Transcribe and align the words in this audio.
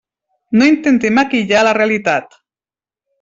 No 0.61 0.69
intente 0.69 1.11
maquillar 1.17 1.61
la 1.67 1.75
realitat. 1.81 2.33